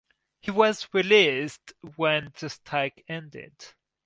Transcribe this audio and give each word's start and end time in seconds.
He 0.39 0.49
was 0.49 0.91
released 0.95 1.73
when 1.95 2.33
the 2.39 2.49
strike 2.49 3.05
ended. 3.07 3.53